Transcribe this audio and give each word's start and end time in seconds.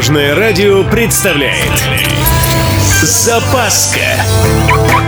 Дорожное 0.00 0.34
радио 0.34 0.82
представляет 0.84 1.78
Запаска 3.02 4.00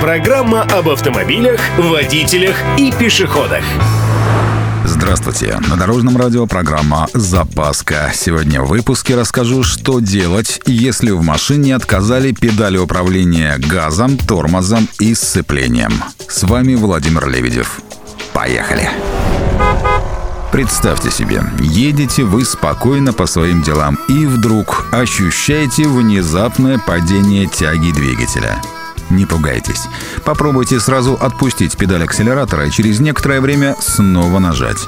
Программа 0.03 0.65
об 0.65 0.91
автомобилях, 0.91 1.63
водителях 1.79 2.55
и 2.77 2.93
пешеходах 2.93 3.65
Здравствуйте! 4.85 5.59
На 5.71 5.79
Дорожном 5.79 6.19
радио 6.19 6.47
программа 6.47 7.09
«Запаска». 7.15 8.13
Сегодня 8.15 8.61
в 8.61 8.69
выпуске 8.69 9.17
расскажу, 9.17 9.63
что 9.63 10.01
делать, 10.01 10.61
если 10.67 11.11
в 11.11 11.23
машине 11.23 11.75
отказали 11.75 12.33
педали 12.33 12.77
управления 12.77 13.57
газом, 13.57 14.19
тормозом 14.19 14.91
и 15.01 15.15
сцеплением. 15.15 15.93
С 16.29 16.43
вами 16.43 16.75
Владимир 16.75 17.27
Лебедев. 17.31 17.81
Поехали! 18.35 18.91
Представьте 20.53 21.11
себе, 21.11 21.43
едете 21.61 22.25
вы 22.25 22.45
спокойно 22.45 23.15
по 23.15 23.25
своим 23.25 23.63
делам 23.63 23.99
и 24.07 24.27
вдруг 24.27 24.85
ощущаете 24.93 25.89
внезапное 25.89 26.77
падение 26.79 27.47
тяги 27.47 27.91
двигателя. 27.91 28.61
Не 29.09 29.25
пугайтесь. 29.25 29.85
Попробуйте 30.25 30.79
сразу 30.79 31.15
отпустить 31.15 31.77
педаль 31.79 32.05
акселератора 32.05 32.67
и 32.67 32.71
через 32.71 33.01
некоторое 33.01 33.41
время 33.41 33.77
снова 33.81 34.39
нажать. 34.41 34.87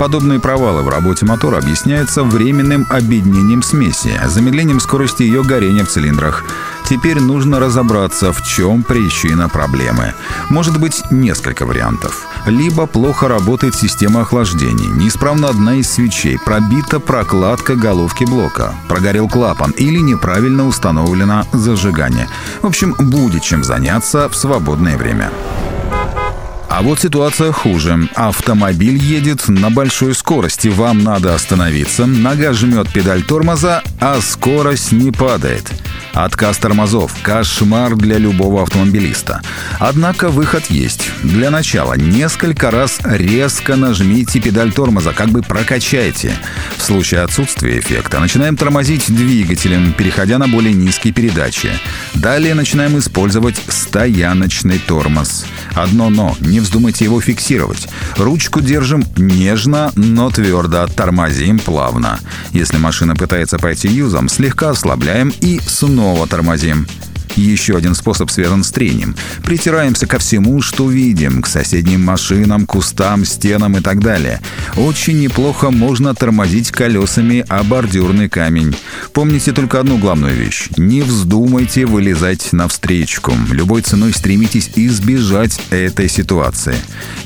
Подобные 0.00 0.40
провалы 0.40 0.82
в 0.82 0.88
работе 0.88 1.26
мотора 1.26 1.58
объясняются 1.58 2.24
временным 2.24 2.84
объединением 2.90 3.62
смеси, 3.62 4.20
замедлением 4.26 4.80
скорости 4.80 5.22
ее 5.22 5.44
горения 5.44 5.84
в 5.84 5.88
цилиндрах, 5.88 6.44
Теперь 6.84 7.18
нужно 7.18 7.60
разобраться, 7.60 8.32
в 8.32 8.42
чем 8.42 8.82
причина 8.82 9.48
проблемы. 9.48 10.14
Может 10.50 10.78
быть 10.78 11.02
несколько 11.10 11.64
вариантов. 11.64 12.26
Либо 12.46 12.86
плохо 12.86 13.26
работает 13.26 13.74
система 13.74 14.20
охлаждения, 14.20 14.88
неисправна 14.88 15.48
одна 15.48 15.76
из 15.76 15.90
свечей, 15.90 16.38
пробита 16.38 17.00
прокладка 17.00 17.74
головки 17.74 18.24
блока, 18.24 18.74
прогорел 18.86 19.28
клапан 19.28 19.70
или 19.70 19.98
неправильно 19.98 20.66
установлено 20.66 21.46
зажигание. 21.52 22.28
В 22.60 22.66
общем, 22.66 22.94
будет 22.98 23.42
чем 23.42 23.64
заняться 23.64 24.28
в 24.28 24.36
свободное 24.36 24.98
время. 24.98 25.30
А 26.68 26.82
вот 26.82 26.98
ситуация 26.98 27.52
хуже. 27.52 28.08
Автомобиль 28.16 28.96
едет 28.96 29.46
на 29.46 29.70
большой 29.70 30.12
скорости. 30.12 30.66
Вам 30.66 31.04
надо 31.04 31.32
остановиться. 31.32 32.04
Нога 32.04 32.52
жмет 32.52 32.92
педаль 32.92 33.22
тормоза, 33.22 33.80
а 34.00 34.20
скорость 34.20 34.90
не 34.90 35.12
падает. 35.12 35.70
Отказ 36.14 36.58
тормозов– 36.58 37.12
кошмар 37.22 37.96
для 37.96 38.18
любого 38.18 38.62
автомобилиста. 38.62 39.42
Однако 39.80 40.28
выход 40.28 40.66
есть. 40.70 41.10
Для 41.24 41.50
начала 41.50 41.94
несколько 41.94 42.70
раз 42.70 43.00
резко 43.02 43.74
нажмите 43.74 44.38
педаль 44.38 44.72
тормоза, 44.72 45.12
как 45.12 45.30
бы 45.30 45.42
прокачайте. 45.42 46.32
В 46.76 46.82
случае 46.82 47.22
отсутствия 47.22 47.80
эффекта 47.80 48.20
начинаем 48.20 48.56
тормозить 48.56 49.12
двигателем, 49.12 49.92
переходя 49.92 50.38
на 50.38 50.46
более 50.46 50.72
низкие 50.72 51.12
передачи. 51.12 51.70
Далее 52.14 52.54
начинаем 52.54 52.96
использовать 52.96 53.60
стояночный 53.66 54.78
тормоз. 54.78 55.46
Одно 55.74 56.10
«но»– 56.10 56.36
не 56.40 56.60
вздумайте 56.60 57.04
его 57.04 57.20
фиксировать. 57.20 57.88
Ручку 58.16 58.60
держим 58.60 59.04
нежно, 59.16 59.90
но 59.96 60.30
твердо, 60.30 60.86
тормозим 60.86 61.58
плавно. 61.58 62.20
Если 62.52 62.76
машина 62.76 63.16
пытается 63.16 63.58
пойти 63.58 63.88
юзом, 63.88 64.28
слегка 64.28 64.70
ослабляем 64.70 65.32
и 65.40 65.60
снова 65.66 66.03
тормозим. 66.28 66.86
Еще 67.36 67.76
один 67.76 67.94
способ 67.94 68.30
связан 68.30 68.62
с 68.62 68.70
трением. 68.70 69.16
Притираемся 69.42 70.06
ко 70.06 70.18
всему, 70.18 70.62
что 70.62 70.88
видим, 70.88 71.42
к 71.42 71.46
соседним 71.46 72.04
машинам, 72.04 72.66
кустам, 72.66 73.24
стенам 73.24 73.76
и 73.76 73.80
так 73.80 74.00
далее. 74.00 74.40
Очень 74.76 75.20
неплохо 75.20 75.70
можно 75.70 76.14
тормозить 76.14 76.70
колесами 76.70 77.44
о 77.48 77.64
бордюрный 77.64 78.28
камень. 78.28 78.76
Помните 79.12 79.52
только 79.52 79.80
одну 79.80 79.98
главную 79.98 80.34
вещь. 80.34 80.68
Не 80.76 81.02
вздумайте 81.02 81.86
вылезать 81.86 82.52
навстречку. 82.52 83.32
Любой 83.50 83.82
ценой 83.82 84.12
стремитесь 84.12 84.70
избежать 84.76 85.60
этой 85.70 86.08
ситуации. 86.08 86.76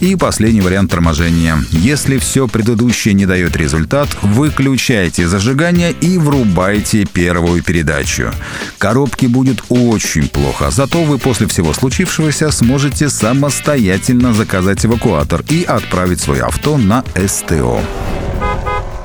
И 0.01 0.17
последний 0.17 0.63
вариант 0.63 0.91
торможения. 0.91 1.63
Если 1.71 2.19
все 2.19 2.49
предыдущее 2.49 3.15
не 3.15 3.27
дает 3.27 3.57
результат, 3.57 4.09
выключайте 4.23 5.29
зажигание 5.29 5.93
и 5.93 6.17
врубайте 6.17 7.05
первую 7.05 7.63
передачу. 7.63 8.33
Коробки 8.79 9.27
будет 9.27 9.63
очень 9.69 9.98
очень 9.99 10.29
плохо. 10.29 10.71
Зато 10.71 11.03
вы 11.03 11.19
после 11.19 11.49
всего 11.49 11.73
случившегося 11.73 12.53
сможете 12.53 13.09
самостоятельно 13.09 14.33
заказать 14.33 14.87
эвакуатор 14.87 15.43
и 15.51 15.65
отправить 15.65 16.21
свое 16.21 16.43
авто 16.45 16.79
на 16.79 17.03
СТО. 17.27 17.81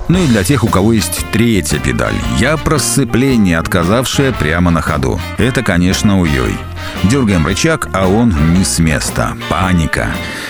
Ну 0.08 0.24
и 0.24 0.28
для 0.28 0.44
тех, 0.44 0.64
у 0.64 0.68
кого 0.68 0.94
есть 0.94 1.26
третья 1.32 1.80
педаль. 1.80 2.14
Я 2.38 2.58
про 2.58 2.78
сцепление, 2.78 3.58
отказавшее 3.58 4.34
прямо 4.34 4.70
на 4.70 4.82
ходу. 4.82 5.20
Это, 5.40 5.64
конечно, 5.64 6.22
уей. 6.22 6.56
Дергаем 7.04 7.46
рычаг, 7.46 7.90
а 7.94 8.08
он 8.08 8.34
не 8.54 8.64
с 8.64 8.80
места. 8.80 9.36
Паника. 9.50 10.08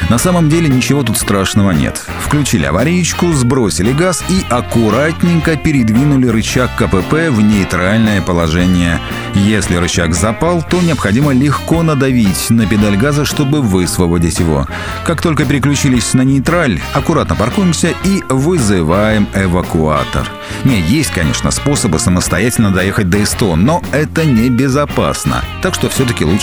На 0.10 0.18
самом 0.18 0.50
деле 0.50 0.70
ничего 0.70 1.02
тут 1.04 1.18
страшного 1.18 1.72
нет. 1.72 2.06
Включили 2.24 2.66
аварийку, 2.66 3.34
сбросили 3.34 3.92
газ 3.92 4.24
и 4.30 4.46
аккуратненько 4.50 5.56
передвинули 5.56 6.28
рычаг 6.28 6.70
КПП 6.76 7.30
в 7.30 7.42
нейтральное 7.42 8.22
положение. 8.22 9.00
Если 9.34 9.76
рычаг 9.76 10.14
запал, 10.14 10.62
то 10.62 10.80
необходимо 10.80 11.34
легко 11.34 11.82
надавить 11.82 12.50
на 12.50 12.68
педаль 12.68 12.98
газа, 12.98 13.26
чтобы 13.26 13.62
высвободить 13.62 14.40
его. 14.40 14.68
Как 15.06 15.22
только 15.22 15.46
переключились 15.46 16.14
на 16.14 16.22
нейтраль, 16.22 16.80
аккуратно 16.94 17.36
паркуемся 17.36 17.94
и 18.04 18.24
вызываем 18.30 19.28
эвакуатор. 19.34 20.30
Не, 20.66 20.80
есть, 20.80 21.12
конечно, 21.12 21.50
способы 21.52 21.98
самостоятельно 21.98 22.72
доехать 22.72 23.10
до 23.10 23.26
СТО, 23.26 23.56
но 23.56 23.82
это 23.92 24.24
небезопасно. 24.24 25.44
Так 25.62 25.74
что 25.74 25.90
все-таки 25.90 26.24
лучше 26.24 26.43